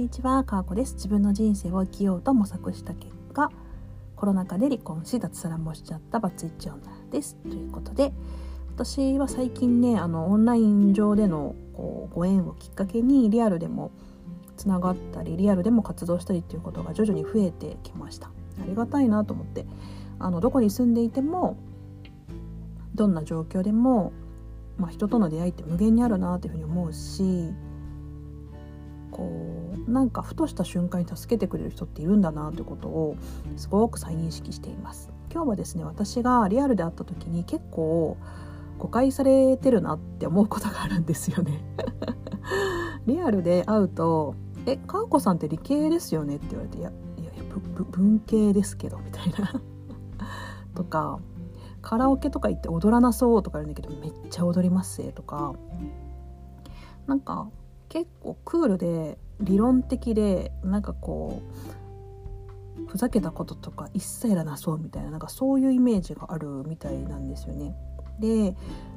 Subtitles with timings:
[0.00, 0.94] にちは、かーこです。
[0.94, 3.52] 自分の人生を生きようと模索した結果、
[4.16, 6.80] コロナ禍で離婚し、脱サラもしちゃったバツイチ女
[7.10, 7.36] です。
[7.36, 8.14] ということで、
[8.74, 13.90] 私は最近ね、あの、オンライン上でのこうご縁をきっかけに、リアルでも
[14.56, 18.28] つながったり、リアルでも活動したりっていうことが徐々に増えてきました。
[18.28, 18.30] あ
[18.66, 19.66] りがたいなと思って、
[20.18, 21.58] あの、どこに住んでいても、
[22.94, 24.14] どんな状況でも、
[24.78, 27.52] まあ、人との出会いって無限にあるなというふうに思うし
[29.10, 33.16] こうなんかふとした瞬間に助けてくれる人っているんだなということを
[33.56, 35.10] すごく再認識しています。
[35.32, 38.16] 今日はですね私がリアルで会った時に結構
[38.78, 41.62] 誤解されてるなって思うことがあるんですよね。
[43.06, 44.34] リアルで会うと
[44.66, 47.30] 「えかーこさんって理系ですよね?」って言われて「いやいや
[47.90, 49.60] 文系ですけど」みたいな。
[50.74, 51.18] とか
[51.82, 55.54] カラオケとか行って踊らなそうとか言うんだけどめっちゃ踊りますとか。
[57.06, 57.48] なんか
[57.88, 61.42] 結構クールで理論的でなんかこ
[62.78, 67.74] うふざけたこととか一切らなそうみたいななんかそういうイメージがあるみたいなんですよね。
[68.18, 68.54] で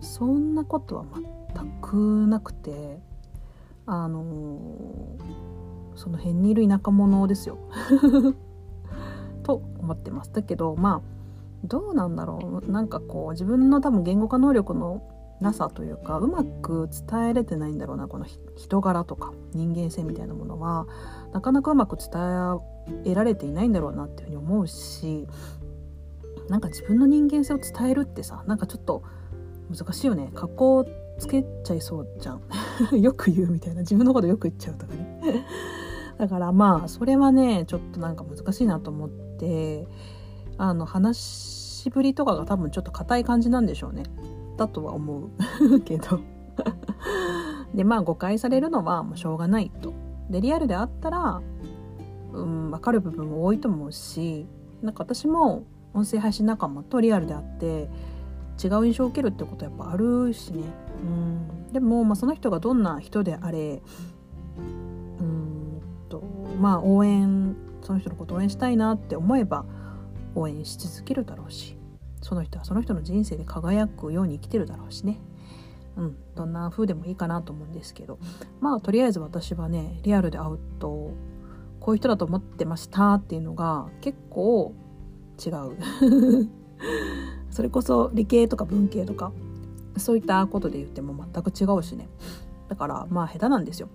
[0.00, 1.04] そんなことは
[1.54, 3.00] 全くなくて
[3.86, 4.58] あの、
[5.94, 7.56] その辺にいる田舎者ですよ
[9.44, 10.32] と思ってます。
[10.32, 11.02] だけどまあ
[11.64, 15.02] どうなんだろうなんかこう自分の多分言語化能力の
[15.40, 20.86] なさというかうまく伝えれてないんだろうなこの人柄とか人間性みたいなものは。
[21.32, 22.08] なかなかうまく伝
[23.04, 25.26] えられていないんだろうなっていうふうに思うし
[26.48, 29.02] なんか自分の人間性を伝えるってさなんかちょっと
[29.68, 30.30] 難しいよね。
[30.34, 30.86] 格好
[31.18, 32.40] つけちゃいそうじゃん。
[33.00, 33.80] よく言うみたいな。
[33.80, 35.44] 自分のことよく言っちゃうとかね。
[36.18, 39.86] だからまあそれはねちょっとなんか難しいなと思って
[40.56, 44.04] あの話しぶりとかが多分ちょっと硬い感じなんでしょうね。
[44.56, 45.28] だとは思
[45.68, 45.80] う。
[45.84, 46.20] けど。
[47.74, 49.92] でまあ誤解されるのはもうしょうがないと。
[50.30, 51.42] でリアルであったら
[52.32, 54.46] うん分かる部分も多いと思うし
[54.82, 57.88] なんか私も音声配信仲間とリアルであって
[58.62, 60.62] 違う印象を受けるってことはやっぱあるしね。
[61.02, 61.72] うん。
[61.72, 63.82] でも、まあ、その人がどんな人であれ
[65.20, 66.22] うんと
[66.60, 69.66] まあ応援その人のことを応援したいなって思えば
[70.34, 71.76] 応援し続けるだろうし。
[72.22, 75.20] その人はその人の人生で輝くように生きてるだろうしね。
[75.96, 78.18] うん、どんな風でもいいかなと思うんですけど。
[78.60, 81.12] まあとりあえず私はねリアルで会うと
[81.80, 84.74] こういう人だと思ってましたっていうのが結構
[85.44, 85.76] 違う。
[87.50, 89.32] それこそ理系とか文系とか
[89.96, 92.08] そういったことで言っても全く違うしね。
[92.68, 93.88] だからまあ下手なんですよ。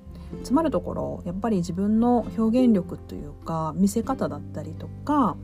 [0.44, 5.36] つまるところやっぱり自分の表現力というか見せ方だったりとか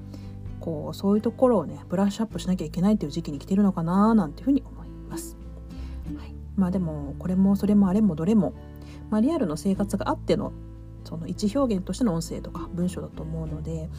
[0.59, 5.37] こうそういうところをねブラッシュアップしなきゃいけないっていう時期に来てるのかななんていうふうに思います。
[6.17, 8.53] はい、まあでもこれもそれもあれもどれも、
[9.09, 10.53] まあ、リアルの生活があっての
[11.03, 13.89] その一表現としての音声とか文章だと思うので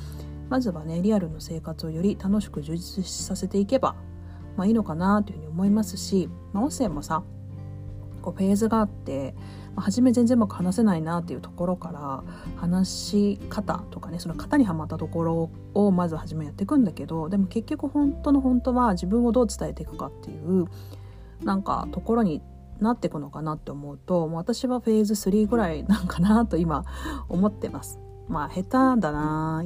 [0.49, 3.97] まずはねリアルの生活をより楽しく充実させていけば、
[4.57, 7.23] まあ、いいのかなというふうに思いますし、まあ、音声もさ
[8.21, 9.35] こうフェーズがあって
[9.81, 12.23] 初め全然うまく話せないなっていうところから
[12.57, 20.67] 話し方とかねその型にはまったところをまず初めやっていくんだけどでも結局本当の本当は自分をどう伝えていくかっていう
[21.43, 22.43] なんかところに
[22.81, 26.85] なっていくのかなって思うともう私はフェーズ3ぐらいなんかなと今
[27.29, 27.99] 思ってます。
[28.29, 29.65] まあ下手だな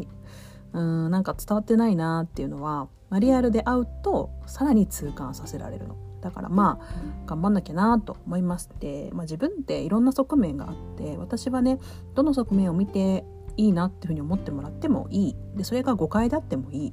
[0.72, 6.11] うんなんか伝わってないなっていうのはリアルで会うとさらに痛感させられるの。
[6.22, 11.78] だからまあ頑張んなきゃなと思いますで、まあ、自分っていろんな側面があって私はね
[12.14, 13.24] どの側面を見て
[13.56, 15.36] いいなっていうふうに思ってもらってもいい。
[15.56, 16.92] でそれが誤解であってもいい。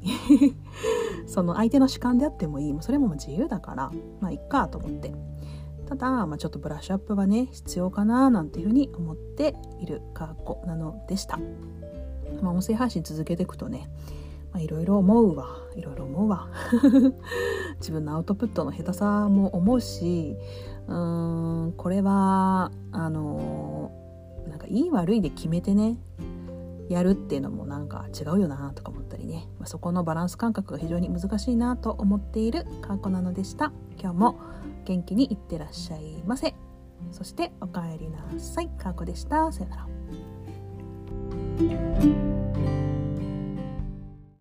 [1.25, 2.73] その相手の主観であってもいい。
[2.73, 5.13] もうそれも自由だからまあいっかと思って。
[5.87, 11.39] ただ、まあ、ちょっとブラッシュアップはね必要かななんていうふうに思っている過去なのでした、
[12.43, 13.89] まあ、音声配信続けていくとね
[14.57, 15.57] いろいろ思うわ。
[15.75, 16.47] いろいろ思うわ。
[17.79, 20.35] 自分のアウトプットの下手さも思うし
[20.87, 23.91] うーんこれはあの
[24.49, 25.97] なんかいい悪いで決めてね
[26.89, 33.71] やるっていうのもなんか違うよなとか思ったりね、まあ、そこのバランス感覚が非常に難しいなと思っているかんこなのでした。
[34.01, 34.39] 今日も
[34.85, 36.55] 元気にいってらっしゃいませ。
[37.11, 38.69] そしておかえりなさい。
[38.69, 39.51] かーこでした。
[39.51, 39.87] さよなら。